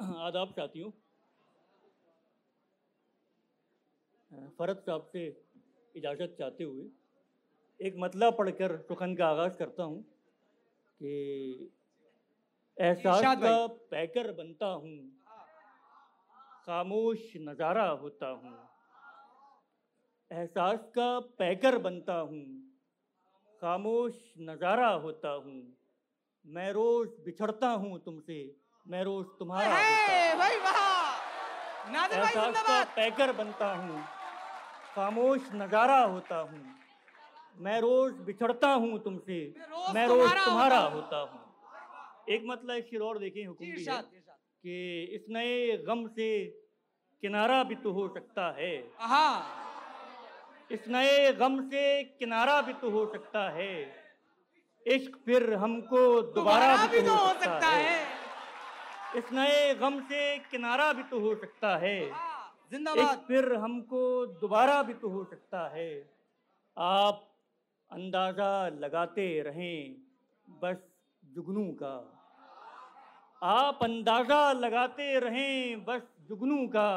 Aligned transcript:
आदाब 0.26 0.52
चाहती 0.56 0.80
हूँ। 0.80 0.92
फ़रत 4.58 4.82
साहब 4.86 5.08
से 5.12 5.24
इजाज़त 5.94 6.36
चाहते 6.38 6.64
हुए 6.64 6.84
एक 7.80 7.94
मतला 7.98 8.30
पढ़कर 8.30 8.76
सुखन 8.88 9.14
का 9.14 9.26
आगाज़ 9.28 9.56
करता 9.56 9.82
हूँ 9.82 10.02
कि 11.00 11.12
एहसास 12.76 13.24
का 13.42 13.66
पैकर 13.90 14.32
बनता 14.32 14.66
हूँ 14.66 14.96
खामोश 16.66 17.32
नज़ारा 17.38 17.88
होता 18.02 18.28
हूँ। 18.28 18.54
एहसास 20.30 20.80
का 20.94 21.18
पैकर 21.38 21.78
बनता 21.78 22.14
हूँ 22.14 22.44
खामोश 23.62 24.22
नज़ारा 24.40 24.88
होता 25.04 25.30
हूँ। 25.30 25.60
मैं 26.46 26.70
रोज़ 26.72 27.10
बिछड़ता 27.24 27.68
हूँ 27.68 27.98
तुमसे 28.04 28.38
मैं 28.86 29.02
रोज़ 29.04 29.26
तुम्हारा 29.38 29.68
भाई 30.38 30.56
वाह। 30.58 31.92
नादिर 31.92 32.20
भाई 32.20 32.32
जिंदाबाद। 32.34 32.86
पैकर 32.96 33.32
बनता 33.32 33.66
हूँ 33.74 33.98
खामोश 34.96 35.48
नज़ारा 35.54 35.98
होता 36.04 36.38
हूँ। 36.40 36.62
मैं 37.56 37.80
रोज़ 37.80 38.14
बिछड़ता 38.26 38.72
हूँ 38.74 38.98
तुमसे 39.04 39.38
मैं 39.94 40.06
रोज़ 40.08 40.34
तुम्हारा 40.44 40.78
होता 40.94 41.18
हूँ। 41.20 41.40
एक 42.28 42.42
मतलब 42.46 42.74
एक 42.76 42.86
शेर 42.86 43.00
और 43.02 43.18
देखें 43.18 43.44
हुक्म 43.46 43.64
जी 43.66 43.84
है 43.84 44.02
कि 44.64 45.04
इस 45.16 45.24
नए 45.30 45.76
गम 45.86 46.06
से 46.16 46.28
किनारा 47.22 47.62
भी 47.70 47.74
तो 47.84 47.92
हो 47.92 48.08
सकता 48.14 48.50
है। 48.58 48.74
हाँ। 49.12 49.32
इस 50.70 50.84
नए 50.88 51.32
गम 51.40 51.60
से 51.70 51.82
किनारा 52.18 52.60
भी 52.62 52.72
तो 52.82 52.90
हो 52.90 53.06
सकता 53.12 53.48
है। 53.56 53.72
इश्क 54.86 55.16
फिर 55.26 55.52
हमको 55.54 56.00
दोबारा 56.34 56.76
भी 56.86 57.00
तो 57.00 57.14
हो 57.14 57.32
सकता 57.40 57.68
है। 57.68 57.99
इस 59.16 59.32
नए 59.32 59.74
गम 59.74 60.00
से 60.00 60.38
किनारा 60.38 60.92
भी 60.92 61.02
तो 61.02 61.20
हो 61.20 61.34
सकता 61.34 61.76
है। 61.76 61.98
जिंदाबाद। 62.70 63.24
फिर 63.28 63.54
हमको 63.54 64.26
दोबारा 64.26 64.82
भी 64.82 64.94
तो 64.94 65.08
हो 65.08 65.24
सकता 65.24 65.68
है। 65.68 65.90
आप 66.76 67.26
अंदाज़ा 67.90 68.68
लगाते 68.68 69.26
रहें 69.42 69.96
बस 70.48 70.76
जुगनू 71.24 71.64
का। 71.82 71.94
आप 73.42 73.78
अंदाज़ा 73.82 74.52
लगाते 74.52 75.18
रहें 75.18 75.84
बस 75.84 76.02
जुगनू 76.28 76.66
का। 76.66 76.90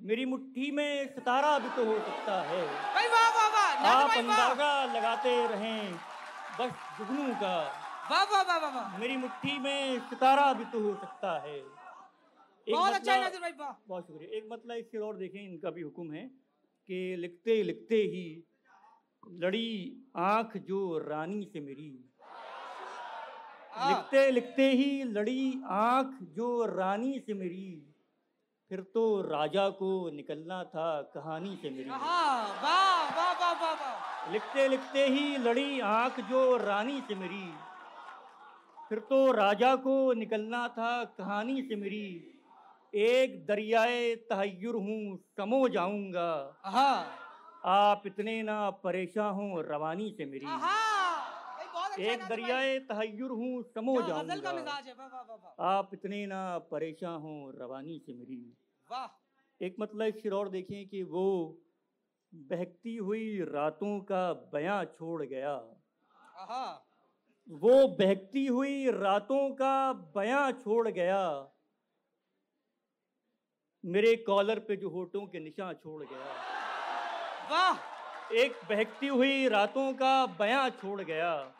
मेरी 0.00 0.24
मुट्ठी 0.24 0.70
में 0.70 1.14
सितारा 1.14 1.58
भी 1.58 1.68
तो 1.68 1.84
हो 1.84 1.98
सकता 1.98 2.42
है। 2.42 2.66
भाई 2.94 3.08
वाह 3.08 3.28
वाह 3.30 3.48
वाह 3.48 3.88
आप 3.92 4.18
अंदाज़ा 4.18 4.84
लगाते 4.84 5.46
रहें 5.46 5.94
बस 6.60 6.72
जुगनू 6.98 7.34
का। 7.34 7.56
वाह 8.10 8.24
वाह 8.24 8.42
वाह 8.42 8.74
वाह 8.74 8.98
मेरी 8.98 9.16
मुट्ठी 9.16 9.58
में 9.58 10.00
सितारा 10.00 10.52
भी 10.52 10.64
तो 10.64 10.80
हो 10.80 10.94
सकता 10.94 11.38
है। 11.38 11.60
बहुत 12.70 12.92
अच्छा 12.92 13.12
है 13.12 13.24
मतलब- 13.24 13.40
भाई 13.40 13.50
वाह। 13.50 13.84
बहुत 13.88 14.06
शुक्रिया। 14.06 14.36
एक 14.36 14.48
मतलब 14.52 14.76
एक 14.76 14.86
शेर 14.86 15.00
और 15.00 15.16
देखें 15.16 15.40
इनका 15.40 15.70
भी 15.70 15.82
हुक्म 15.82 16.12
है 16.12 16.26
कि 16.86 17.16
लिखते 17.18 17.62
लिखते 17.62 17.94
ही 17.94 18.44
लड़ी 19.30 19.96
आँख 20.16 20.56
जो 20.56 20.98
रानी 20.98 21.50
से 21.52 21.60
मेरी। 21.60 22.10
हाँ, 23.72 23.90
लिखते 23.90 24.30
लिखते 24.30 24.70
ही 24.70 25.04
लड़ी 25.04 25.62
आँख 25.66 26.18
जो 26.22 26.66
रानी 26.66 27.20
से 27.26 27.34
मेरी। 27.34 27.94
फिर 28.68 28.80
तो 28.80 29.22
राजा 29.22 29.68
को 29.68 30.10
निकलना 30.10 30.64
था 30.64 31.02
कहानी 31.02 31.58
से 31.62 31.70
मेरी। 31.70 31.90
हाँ 31.90 32.48
वाह 32.62 33.16
वाह 33.16 33.32
वाह 33.32 33.52
वाह 33.52 33.72
वाह। 33.72 34.32
लिखते 34.32 34.68
लिखते 34.68 35.06
ही 35.06 35.36
लड़ी 35.36 35.80
आँख 35.80 36.20
जो 36.20 36.56
रानी 36.56 37.00
से 37.00 37.14
मेरी। 37.14 37.73
फिर 38.94 39.02
तो 39.02 39.32
राजा 39.32 39.76
को 39.76 40.12
निकलना 40.12 40.68
था 40.68 41.04
कहानी 41.04 41.62
से 41.62 41.76
मेरी। 41.76 42.30
एक 42.94 43.46
दरियाए 43.46 44.14
तहय्युर 44.14 44.74
हूँ 44.74 45.16
समो 45.36 45.68
जाऊँगा। 45.68 46.62
हाँ 46.64 47.18
आप 47.64 48.02
इतने 48.06 48.42
ना 48.42 48.70
परेशान 48.70 49.34
हो 49.34 49.60
रवानी 49.60 50.14
से 50.18 50.24
मेरी। 50.24 50.46
अच्छा 50.46 52.02
एक 52.02 52.28
दरियाए 52.28 52.78
तहय्युर 52.78 53.30
हूँ 53.30 53.62
समो 53.62 54.00
जाऊँगा। 54.02 54.80
आप 55.60 55.90
इतने 55.92 56.26
ना 56.26 56.58
परेशान 56.58 57.20
हो 57.20 57.50
रवानी 57.50 57.98
से 57.98 58.14
मेरी। 58.14 58.56
वाह। 58.90 59.64
एक 59.64 59.76
मतलब 59.80 60.02
एक 60.02 60.18
शेर 60.18 60.32
और 60.32 60.48
देखें 60.48 60.88
कि 60.88 61.02
वो 61.02 61.58
बहकती 62.34 62.96
हुई 62.96 63.38
रातों 63.40 64.00
का 64.00 64.32
बयां 64.32 64.84
छोड़ 64.84 65.22
गया। 65.22 65.54
वो 67.48 67.88
बहकती 67.88 68.46
हुई 68.46 68.90
रातों 68.90 69.50
का 69.50 69.92
बयां 69.92 70.52
छोड़ 70.52 70.88
गया। 70.88 71.50
मेरे 73.84 74.16
कॉलर 74.16 74.58
पे 74.58 74.76
जो 74.76 74.90
होठों 74.90 75.26
के 75.26 75.40
निशान 75.40 75.74
छोड़ 75.74 76.02
गया। 76.04 76.18
वाह! 77.50 77.76
एक 78.34 78.52
बहकती 78.70 79.06
हुई 79.06 79.48
रातों 79.48 79.92
का 79.92 80.26
बयां 80.26 80.70
छोड़ 80.70 81.00
गया। 81.02 81.54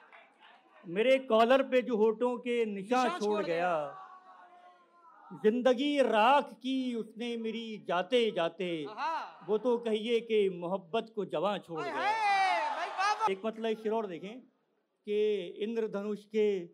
मेरे 0.86 1.18
कॉलर 1.18 1.62
पे 1.62 1.82
जो 1.82 1.96
होठों 1.96 2.36
के 2.38 2.64
निशान 2.64 3.10
छोड़ 3.10 3.20
छोड़ 3.20 3.44
गया। 3.44 4.00
ज़िंदगी 5.42 6.00
राख 6.02 6.52
की 6.52 6.94
उसने 6.94 7.36
मेरी 7.36 7.84
जाते 7.88 8.30
जाते। 8.30 8.86
वो 9.48 9.58
तो 9.58 9.78
कहिए 9.78 10.20
कि 10.20 10.48
मोहब्बत 10.48 11.12
को 11.14 11.24
जवां 11.24 11.58
छोड़ 11.58 11.84
गया। 11.84 12.10
एक 13.30 13.42
मतलब 13.46 13.76
शेर 13.76 13.92
और 13.92 14.06
देखें। 14.06 14.53
कि 15.06 15.47
इंद्रधनुष 15.47 16.25
के 16.25 16.65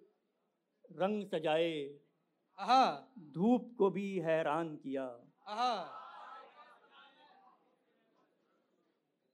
रंग 0.93 1.27
सजाए। 1.27 1.99
धूप 3.19 3.75
को 3.79 3.91
भी 3.91 4.19
हैरान 4.19 4.77
किया। 4.77 5.21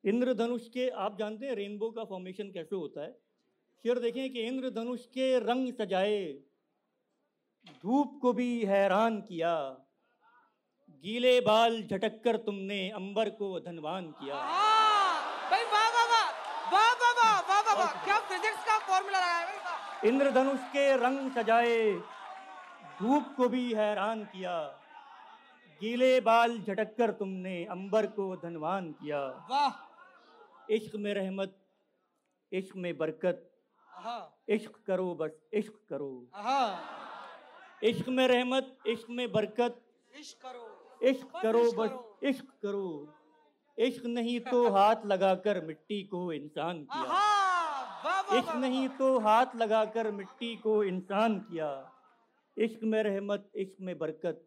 इंद्रधनुष 0.04 0.68
के 0.68 0.88
आप 0.88 1.18
जानते 1.18 1.46
हैं 1.46 1.54
रेनबो 1.54 1.90
का 1.90 2.04
फॉर्मेशन 2.04 2.50
कैसे 2.52 2.76
होता 2.76 3.02
है? 3.02 3.12
शेर 3.82 3.98
देखें 3.98 4.32
कि 4.32 4.42
इंद्रधनुष 4.42 5.06
के 5.06 5.38
रंग 5.38 5.72
सजाए। 5.72 6.32
धूप 7.82 8.18
को 8.22 8.32
भी 8.32 8.64
हैरान 8.64 9.20
किया। 9.20 9.54
गीले 10.90 11.40
बाल 11.40 11.82
झटक 11.82 12.22
कर 12.24 12.36
तुमने 12.36 12.90
अंबर 12.90 13.30
को 13.30 13.60
धनवान 13.60 14.10
किया। 14.12 14.34
इंद्रधनुष 20.06 20.60
के 20.60 20.96
रंग 20.96 21.30
सजाए 21.30 21.92
धूप 22.98 23.34
को 23.36 23.48
भी 23.48 23.74
हैरान 23.74 24.24
किया। 24.24 24.58
गीले 25.80 26.20
बाल 26.20 26.58
झटक 26.58 26.96
कर 26.96 27.10
तुमने 27.10 27.64
अंबर 27.64 28.06
को 28.06 28.36
धनवान 28.36 28.92
किया। 28.92 29.20
वाह। 29.50 30.72
इश्क 30.72 30.96
में 30.96 31.14
रहमत 31.14 31.56
इश्क 32.52 32.76
में 32.76 32.96
बरकत। 32.98 33.52
इश्क 34.48 34.72
करो 34.86 35.14
बस 35.14 35.30
इश्क 35.52 35.74
करो। 35.88 36.12
इश्क 37.82 38.08
में 38.08 38.26
रहमत 38.28 38.78
इश्क 38.86 39.10
में 39.10 39.32
बरकत। 39.32 39.82
इश्क 40.20 40.38
करो। 40.42 40.98
इश्क 41.02 41.28
करो 41.42 41.72
बस। 41.72 42.26
इश्क 42.28 42.44
करो। 42.62 43.14
इश्क 43.78 44.04
नहीं 44.06 44.40
तो 44.40 44.70
हाथ 44.70 44.96
लगाकर 45.06 45.60
मिट्टी 45.60 46.02
को 46.02 46.32
इंसान 46.32 46.82
किया। 46.84 47.25
इश्क 48.34 48.56
नहीं 48.56 48.88
तो 48.88 49.18
हाथ 49.18 49.46
लगाकर 49.56 50.10
मिट्टी 50.10 50.56
को 50.56 50.84
इंसान 50.84 51.38
किया। 51.38 51.92
इश्क 52.58 52.82
में 52.82 53.02
रहमत 53.02 53.50
इश्क 53.54 53.76
में 53.80 53.98
बरकत। 53.98 54.44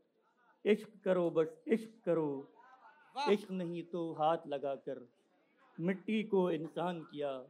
इश्क 0.65 0.89
करो 1.05 1.29
बस 1.29 1.63
इश्क 1.67 1.93
करो। 2.05 2.51
इश्क 3.29 3.51
नहीं 3.51 3.83
तो 3.83 4.13
हाथ 4.13 4.37
लगाकर 4.47 5.09
मिट्टी 5.79 6.23
को 6.23 6.51
इंसान 6.51 7.01
किया। 7.01 7.47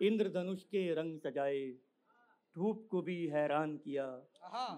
इंद्रधनुष 0.00 0.62
के 0.62 0.94
रंग 0.94 1.18
सजाए 1.18 1.66
धूप 2.56 2.88
को 2.90 3.02
भी 3.02 3.26
हैरान 3.26 3.76
किया। 3.76 4.06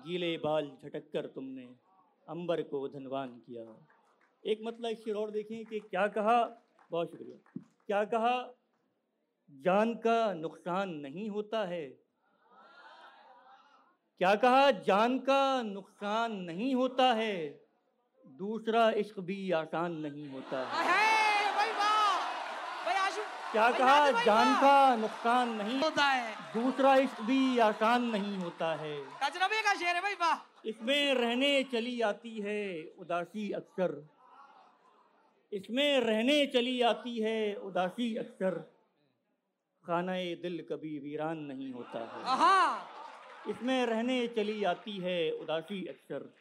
गीले 0.06 0.38
बाल 0.38 0.70
झटक 0.84 1.12
कर 1.12 1.26
तुमने 1.26 1.74
अंबर 2.28 2.62
को 2.62 2.88
धनवान 2.88 3.28
किया। 3.28 3.86
एक 4.46 4.60
मतलब 4.62 4.94
शेर 4.94 5.14
और 5.14 5.30
देखें 5.30 5.66
कि 5.66 5.80
क्या 5.80 6.06
कहा? 6.06 6.66
बहुत 6.90 7.10
शुक्रिया। 7.10 7.62
क्या 7.86 8.04
कहा? 8.04 8.54
जान 9.54 9.94
का 9.94 10.34
नुकसान 10.34 10.90
नहीं 10.90 11.30
होता 11.30 11.64
है। 11.64 11.86
क्या 14.18 14.34
कहा? 14.34 14.70
जान 14.70 15.18
का 15.18 15.62
नुकसान 15.62 16.32
नहीं 16.32 16.74
होता 16.74 17.12
है। 17.12 17.60
दूसरा 18.26 18.90
इश्क 18.90 19.20
भी 19.20 19.50
आसान 19.50 19.92
नहीं 19.92 20.28
होता 20.28 20.58
है। 20.58 20.92
क्या 23.52 23.70
कहा? 23.70 24.10
जान 24.24 24.54
का 24.54 24.96
नुकसान 24.96 25.48
नहीं 25.48 25.80
होता 25.80 26.04
है। 26.04 26.34
दूसरा 26.54 26.96
इश्क 26.96 27.20
भी 27.20 27.58
आसान 27.58 28.04
नहीं 28.04 28.36
होता 28.38 28.74
है। 28.74 28.96
तजरबे 29.04 29.62
का 29.62 29.74
शेर 29.74 29.94
है 29.96 30.02
भाई 30.02 30.14
वाह 30.14 30.68
इसमें 30.68 31.14
रहने 31.14 31.62
चली 31.62 32.00
आती 32.00 32.40
है 32.40 32.84
उदासी 32.98 33.50
अक्सर। 33.52 34.10
इसमें 35.52 36.00
रहने 36.00 36.46
चली 36.46 36.80
आती 36.80 37.20
है 37.20 37.54
उदासी 37.54 38.16
अक्सर। 38.16 38.73
खाना 39.86 40.12
दिल 40.12 40.66
कभी 40.70 40.98
वीरान 40.98 41.38
नहीं 41.38 41.72
होता 41.72 41.98
है। 41.98 42.22
इसमें 43.50 43.86
रहने 43.86 44.28
चली 44.28 44.64
आती 44.64 44.98
है 44.98 45.30
उदासी 45.32 45.86
अक्सर। 45.86 46.34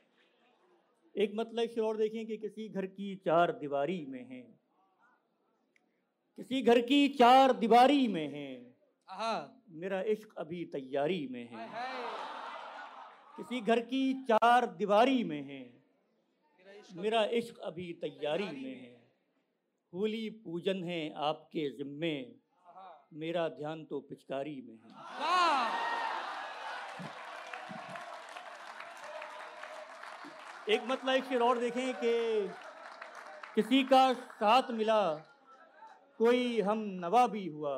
एक 1.17 1.31
मतलब 1.35 1.67
शेर 1.67 1.83
और 1.83 1.97
देखें 1.97 2.25
कि 2.25 2.37
किसी 2.37 2.69
घर 2.69 2.85
की 2.85 3.15
चार 3.15 3.51
दीवारी 3.51 4.05
में 4.05 4.25
है। 4.25 4.41
किसी 6.37 6.61
घर 6.61 6.81
की 6.81 7.07
चार 7.07 7.53
दीवारी 7.53 8.07
में 8.07 8.27
है। 8.27 8.75
मेरा 9.69 10.01
इश्क 10.01 10.33
अभी 10.37 10.65
तैयारी 10.65 11.27
में 11.31 11.49
है। 11.49 11.67
किसी 13.37 13.61
घर 13.61 13.79
की 13.79 14.13
चार 14.23 14.65
दीवारी 14.65 15.23
में 15.23 15.41
है। 15.41 15.83
मेरा 16.95 17.25
इश्क 17.25 17.57
अभी 17.57 17.93
तैयारी 17.93 18.43
में 18.43 18.81
है। 18.81 19.03
होली 19.93 20.29
पूजन 20.29 20.83
है 20.83 21.13
आपके 21.13 21.69
जिम्मे। 21.69 22.42
मेरा 23.13 23.47
ध्यान 23.49 23.83
तो 23.85 23.99
पिचकारी 23.99 24.55
में 24.67 24.73
है। 24.73 24.91
एक 30.67 30.81
मतलब 30.87 31.13
एक 31.13 31.23
शेर 31.23 31.41
और 31.41 31.57
देखें 31.59 31.93
कि 31.93 32.13
किसी 33.55 33.83
का 33.83 34.01
साथ 34.13 34.71
मिला 34.71 35.01
कोई 36.19 36.61
हम 36.61 36.79
नवा 37.01 37.25
भी 37.27 37.45
हुआ 37.47 37.77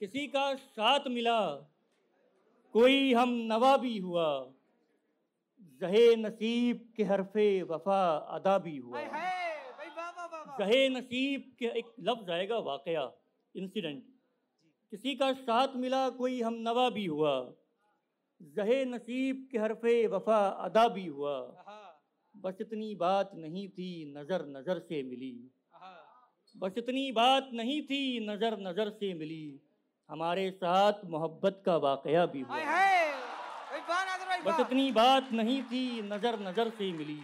किसी 0.00 0.26
का 0.26 0.44
साथ 0.54 1.08
मिला 1.08 1.40
कोई 2.74 3.14
हम 3.14 3.28
नवा 3.50 3.76
भी 3.76 3.96
हुआ। 3.98 4.28
जहे 5.80 6.04
नसीब 6.16 6.76
के 6.96 7.04
हरफे 7.04 7.46
वफा 7.62 8.02
अदा 8.36 8.58
भी 8.58 8.76
हुआ। 8.76 8.96
हाय 8.96 9.06
भाई 9.08 9.37
जहे 10.58 10.88
नसीब 10.88 11.52
के 11.58 11.66
एक 11.78 11.92
लफ्ज 12.08 12.30
आएगा 12.30 12.58
वाकया 12.66 13.02
इंसिडेंट 13.54 14.02
किसी 14.92 15.14
का 15.14 15.32
साथ 15.40 15.76
मिला 15.76 16.08
कोई 16.10 16.40
हम 16.42 16.54
नवा 16.60 16.88
भी 16.90 17.04
हुआ। 17.06 17.34
जहे 18.56 18.84
नसीब 18.84 19.46
के 19.52 19.58
हरफे 19.58 19.94
वफा 20.06 20.38
अदा 20.66 20.86
भी 20.88 21.06
हुआ। 21.06 21.36
बस 22.34 22.60
इतनी 22.60 22.94
बात 22.94 23.30
नहीं 23.34 23.68
थी 23.68 23.88
नज़र 24.16 24.44
नज़र 24.48 24.78
से 24.88 25.02
मिली। 25.02 25.32
बस 26.54 26.78
इतनी 26.78 27.10
बात 27.12 27.50
नहीं 27.54 27.80
थी 27.82 28.02
नज़र 28.26 28.58
नज़र 28.60 28.90
से 28.90 29.12
मिली। 29.14 29.44
हमारे 30.10 30.50
साथ 30.50 31.04
मोहब्बत 31.06 31.62
का 31.66 31.76
वाकया 31.76 32.26
भी 32.26 32.40
हुआ। 32.40 32.60
बस 34.44 34.60
इतनी 34.60 34.90
बात 34.92 35.32
नहीं 35.32 35.62
थी 35.62 36.02
नज़र 36.02 36.40
नज़र 36.40 36.70
से 36.70 36.92
मिली। 36.92 37.20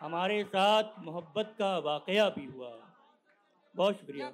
हमारे 0.00 0.44
साथ 0.44 0.98
मोहब्बत 0.98 1.54
का 1.58 1.78
वाकया 1.78 2.28
भी 2.28 2.44
हुआ। 2.46 2.70
बहुत 3.74 3.94
शुक्रिया। 3.96 4.26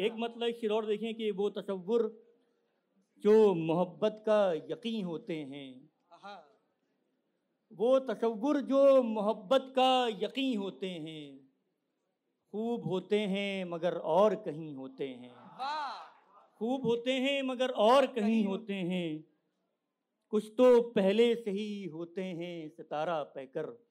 एक 0.00 0.12
मतलब 0.18 0.50
शेर 0.50 0.70
और 0.70 0.86
देखें 0.86 1.14
कि 1.14 1.30
वो 1.30 1.50
तसव्वुर 1.50 2.26
जो 3.24 3.54
मोहब्बत 3.54 4.22
का 4.26 4.52
यकीन 4.52 5.04
होते 5.04 5.36
हैं 5.36 5.90
वो 7.72 7.98
तसव्वुर 7.98 8.60
जो 8.60 9.02
मोहब्बत 9.02 9.72
का 9.76 10.08
यकीन 10.08 10.58
होते 10.58 10.90
हैं 10.90 11.50
खूब 12.54 12.86
होते 12.88 13.18
हैं 13.20 13.64
मगर 13.64 13.96
और 13.98 14.34
कहीं 14.34 14.74
होते 14.74 15.08
हैं। 15.08 15.34
खूब 16.58 16.86
होते 16.86 17.12
हैं 17.12 17.42
मगर 17.42 17.70
और 17.70 18.06
कहीं 18.06 18.44
होते 18.46 18.74
हैं। 18.74 19.24
कुछ 20.28 20.54
तो 20.58 20.82
पहले 20.82 21.34
से 21.34 21.50
ही 21.50 21.84
होते 21.84 22.24
हैं 22.24 22.68
सितारा 22.68 23.22
पैकर। 23.22 23.89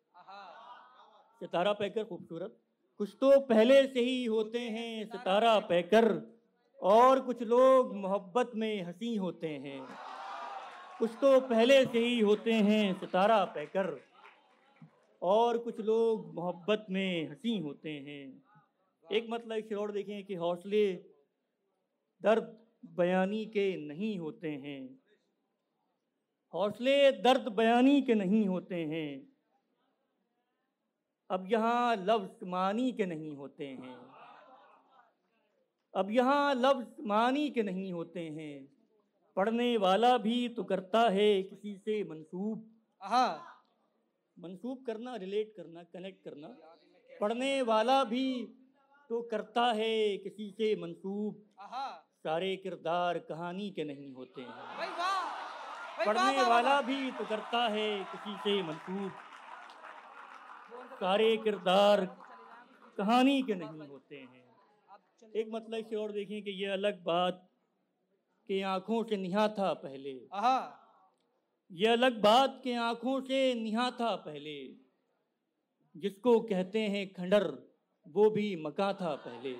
सितारा 1.41 1.73
पैकर 1.73 2.03
खूबसूरत। 2.03 2.57
कुछ 2.99 3.15
तो 3.21 3.39
पहले 3.39 3.75
से 3.87 3.99
ही 3.99 4.23
होते 4.25 4.59
हैं 4.59 5.05
सितारा 5.05 5.57
पैकर, 5.59 6.05
और 6.79 7.19
कुछ 7.19 7.41
लोग 7.43 7.95
मोहब्बत 7.95 8.51
में 8.55 8.83
हँसी 8.83 9.15
होते 9.15 9.47
हैं। 9.47 9.79
कुछ 10.99 11.11
तो 11.21 11.39
पहले 11.41 11.83
से 11.85 11.99
ही 11.99 12.19
होते 12.19 12.53
हैं 12.53 12.99
सितारा 12.99 13.43
पैकर, 13.45 13.89
और 15.21 15.57
कुछ 15.57 15.79
लोग 15.79 16.33
मोहब्बत 16.35 16.85
में 16.89 17.29
हँसी 17.29 17.57
होते 17.57 17.89
हैं। 17.89 18.23
एक 19.05 19.27
मतलब 19.29 19.57
एक 19.57 19.71
और 19.73 19.91
देखें 19.91 20.23
कि 20.25 20.35
हौसले 20.35 20.85
दर्द 22.21 22.55
बयानी 22.95 23.45
के 23.45 23.65
नहीं 23.87 24.17
होते 24.19 24.49
हैं। 24.57 24.81
हौसले 26.53 27.11
दर्द 27.11 27.47
बयानी 27.47 28.01
के 28.01 28.15
नहीं 28.15 28.45
होते 28.47 28.75
हैं। 28.85 29.09
अब 31.29 31.45
यहाँ 31.51 31.95
लफ्ज 31.95 32.47
मानी 32.47 32.91
के 32.91 33.05
नहीं 33.05 33.35
होते 33.35 33.65
हैं। 33.65 33.97
अब 35.93 36.11
यहाँ 36.11 36.53
लफ्ज 36.55 37.05
मानी 37.07 37.49
के 37.49 37.63
नहीं 37.63 37.91
होते 37.93 38.19
हैं। 38.29 38.67
पढ़ने 39.37 39.75
वाला 39.77 40.17
भी 40.17 40.47
तो 40.49 40.63
करता 40.63 41.01
है 41.09 41.31
किसी 41.43 41.75
से 41.77 42.03
मंसूब। 42.03 42.65
आहा 43.01 43.27
मंसूब 44.37 44.83
करना 44.87 45.15
रिलेट 45.15 45.53
करना 45.57 45.83
कनेक्ट 45.83 46.23
करना। 46.23 46.47
पढ़ने 47.21 47.61
वाला 47.61 48.03
भी 48.03 48.25
तो 49.09 49.21
करता 49.21 49.71
है 49.73 50.17
किसी 50.17 50.49
से 50.51 50.75
मंसूब। 50.81 51.45
सारे 52.19 52.55
किरदार 52.57 53.17
कहानी 53.29 53.69
के 53.69 53.83
नहीं 53.83 54.11
होते 54.13 54.41
हैं। 54.41 54.93
पढ़ने 56.05 56.41
वाला 56.41 56.81
भी 56.81 57.11
तो 57.11 57.25
करता 57.25 57.67
है 57.69 57.89
किसी 58.05 58.35
से 58.37 58.61
मंसूब। 58.63 59.11
सारे 60.99 61.37
किरदार 61.37 62.05
कहानी 62.97 63.43
के 63.43 63.55
नहीं 63.55 63.87
होते 63.87 64.15
हैं। 64.15 64.49
एक 65.35 65.49
मतलब 65.49 65.85
से 65.85 65.95
और 65.95 66.11
देखें 66.11 66.43
कि 66.43 66.51
ये 66.51 66.65
अलग 66.65 67.03
बात 67.03 67.49
कि 68.47 68.61
आँखों 68.61 69.03
से 69.03 69.17
निहा 69.17 69.47
था 69.47 69.73
पहले। 69.73 70.27
ये 71.71 71.87
अलग 71.87 72.21
बात 72.21 72.61
के 72.63 72.73
आँखों 72.73 73.21
से 73.21 73.53
निहा 73.53 73.91
था 73.91 74.15
पहले। 74.15 74.67
जिसको 75.97 76.39
कहते 76.39 76.79
हैं 76.79 77.13
खंडर 77.13 77.47
वो 78.07 78.29
भी 78.29 78.55
मका 78.55 78.93
था 78.93 79.15
पहले। 79.15 79.53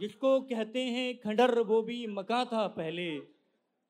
जिसको 0.00 0.40
कहते 0.40 0.82
हैं 0.82 1.20
खंडर 1.20 1.60
वो 1.60 1.82
भी 1.82 2.06
मका 2.06 2.44
था 2.44 2.66
पहले। 2.68 3.18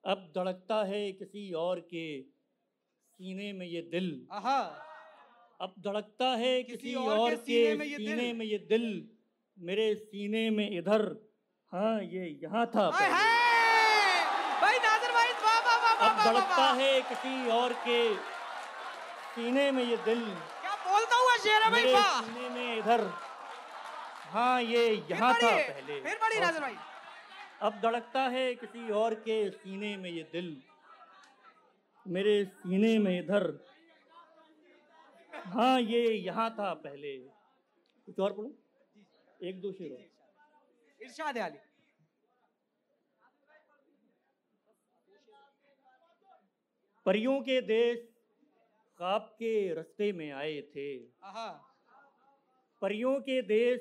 अब 0.04 0.32
धड़कता 0.36 0.84
है 0.84 1.12
किसी 1.12 1.52
और 1.52 1.80
के 1.80 2.22
सीने 2.22 3.52
में 3.52 3.66
ये 3.66 3.82
दिल। 3.82 4.26
आहा। 4.32 4.87
अब 5.60 5.74
धड़कता 5.86 6.26
है 6.40 6.62
किसी 6.62 6.76
किसी 6.76 6.94
और 6.94 7.18
और, 7.18 7.34
के 7.34 7.36
सीने 7.36 7.74
में 7.76 7.86
ये 7.86 7.96
सीने 7.96 8.14
दिल। 8.16 8.36
में 8.38 8.44
ये 8.46 8.58
दिल। 8.68 8.84
मेरे 9.56 9.94
सीने 9.94 10.48
में 10.50 10.70
इधर। 10.78 11.02
हाँ 11.72 12.00
ये 12.02 12.26
यहाँ 12.42 12.66
था 12.74 12.88
भाई 12.90 13.08
भाई 14.60 15.32
वाह 15.42 15.58
वाह 15.66 15.78
वाह 15.84 16.08
अब 16.08 16.24
धड़कता 16.26 16.70
है 16.80 17.00
किसी 17.08 17.48
और 17.50 17.72
के 17.86 18.00
सीने 19.34 19.70
में 19.72 19.82
ये 19.84 19.96
दिल। 20.04 20.20
क्या 20.62 20.74
बोलता 20.86 21.16
हुआ 21.16 21.36
शेर 21.36 21.62
है 21.62 21.70
भाई 21.70 21.92
वाह। 21.92 22.20
सीने 22.22 22.48
में 22.48 22.78
इधर। 22.78 23.04
हाँ 24.32 24.62
ये 24.62 24.86
यहाँ 25.10 25.32
था 25.34 25.50
पहले। 25.56 26.00
फिर 26.00 26.16
और 26.16 26.40
नादर 26.40 26.60
भाई। 26.60 26.74
अब 27.62 27.80
धड़कता 27.82 28.22
है 28.28 28.54
किसी 28.54 28.90
और 29.02 29.14
के 29.26 29.38
सीने 29.50 29.96
में 29.96 30.10
ये 30.10 30.22
दिल। 30.32 30.56
मेरे 32.06 32.44
सीने 32.44 32.98
में 32.98 33.18
इधर। 33.18 33.46
हाँ 35.46 35.80
ये 35.80 36.12
यहाँ 36.12 36.50
था 36.50 36.74
पहले। 36.74 37.16
कुछ 38.06 38.20
और 38.20 38.32
पढ़ूं? 38.32 38.50
एक 39.48 39.60
दो 39.60 39.72
शेर 39.72 39.92
इरशाद 41.02 41.38
अली। 41.38 41.58
परियों 47.06 47.40
के 47.40 47.60
देश 47.60 47.98
ख्वाब 48.98 49.22
के 49.38 49.74
रस्ते 49.74 50.12
में 50.12 50.30
आए 50.30 50.60
थे। 50.60 50.98
परियों 52.82 53.20
के 53.20 53.42
देश 53.42 53.80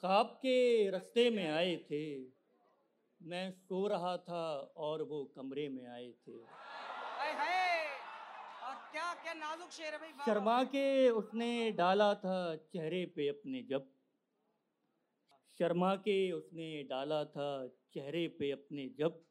ख्वाब 0.00 0.26
के 0.26 0.90
रास्ते 0.90 1.30
में 1.30 1.50
आए 1.50 1.76
थे। 1.76 2.04
मैं 3.20 3.50
सो 3.50 3.86
रहा 3.86 4.16
था 4.16 4.72
और 4.76 5.02
वो 5.02 5.24
कमरे 5.36 5.68
में 5.68 5.86
आए 5.86 6.10
थे। 6.10 6.32
हाय 6.32 7.32
और 7.32 7.79
क्या 8.74 9.14
क्या 9.14 9.34
नाजुक 9.34 9.70
शेर 9.70 9.94
है 9.94 9.98
भाई 9.98 10.12
शर्मा 10.26 10.64
के 10.64 11.10
उसने 11.10 11.70
डाला 11.70 12.14
था 12.14 12.56
चेहरे 12.56 13.06
पे 13.06 13.28
अपने 13.28 13.62
जब। 13.62 13.90
शर्मा 15.58 15.94
के 15.94 16.32
उसने 16.32 16.82
डाला 16.82 17.24
था 17.24 17.68
चेहरे 17.68 18.28
पे 18.28 18.50
अपने 18.50 18.88
जब। 18.98 19.24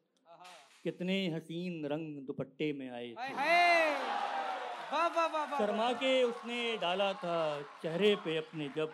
कितने 0.82 1.28
हसीन 1.28 1.86
रंग 1.86 2.26
दुपट्टे 2.26 2.72
में 2.72 2.90
आए। 2.90 3.14
थे 3.14 3.98
शर्मा 5.58 5.92
के 5.92 6.22
उसने 6.22 6.76
डाला 6.76 7.12
था 7.12 7.62
चेहरे 7.62 8.16
पे 8.16 8.36
अपने 8.36 8.68
जब। 8.68 8.92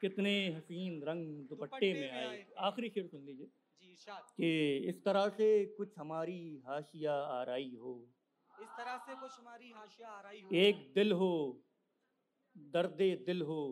कितने 0.00 0.48
हसीन 0.48 1.02
रंग 1.02 1.48
दुपट्टे 1.48 1.92
में 1.94 2.10
आए। 2.10 2.46
आखिरी 2.58 2.88
शेर 2.88 3.06
सुन 3.06 3.20
लीजिए। 3.20 3.46
कि 4.36 4.76
इस 4.76 5.04
तरह 5.04 5.28
से 5.28 5.66
कुछ 5.66 5.98
हमारी 5.98 6.62
हाशिया 6.66 7.14
आराई 7.14 7.76
हो। 7.80 8.08
इस 8.62 8.68
तरह 8.68 8.96
से 8.96 9.14
कुछ 9.14 9.38
हमारी 9.40 9.70
हाशिया 9.70 10.08
आ 10.08 10.20
रही 10.20 10.40
हो। 10.40 10.50
एक 10.54 10.92
दिल 10.94 11.12
हो 11.12 11.62
दर्द 12.56 12.98
दिल 13.26 13.42
हो 13.42 13.62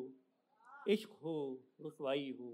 इश्क 0.89 1.11
हो 1.23 1.35
रुसवाई 1.81 2.31
हो। 2.41 2.49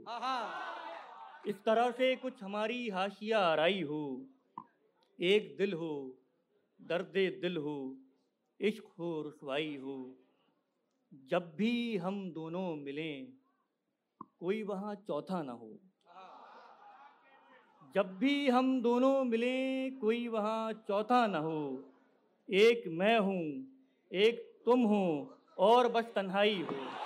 इस 1.47 1.65
तरह 1.65 1.91
से 1.91 2.17
कुछ 2.17 2.43
हमारी 2.43 2.89
हाशिया 2.89 3.39
आराई 3.39 3.83
हो। 3.83 4.27
एक 5.19 5.57
दिल 5.57 5.73
हो 5.73 5.93
दर्द 6.81 7.13
दिल 7.43 7.57
हो 7.57 7.77
इश्क 8.61 8.85
हो 8.99 9.11
रसवाई 9.23 9.77
हो। 9.77 9.97
जब 11.13 11.55
भी 11.57 11.97
हम 11.97 12.31
दोनों 12.33 12.77
मिलें 12.77 13.33
कोई 14.41 14.63
वहाँ 14.63 14.95
चौथा 14.95 15.43
ना 15.43 15.53
हो। 15.53 15.73
जब 17.95 18.17
भी 18.19 18.49
हम 18.49 18.83
दोनों 18.83 19.25
मिलें 19.25 19.99
कोई 19.99 20.29
वहाँ 20.29 20.73
चौथा 20.89 21.27
ना 21.27 21.39
हो। 21.39 21.61
एक 22.49 22.85
मैं 22.89 23.19
हूँ 23.19 23.43
एक 24.13 24.63
तुम 24.65 24.81
हो 24.81 25.35
और 25.59 25.89
बस 25.89 26.05
तन्हाई 26.05 26.61
हो। 26.63 27.06